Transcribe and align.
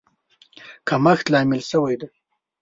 کمښت 0.87 1.25
لامل 1.33 1.61
شوی 1.69 1.95
دی. 1.99 2.07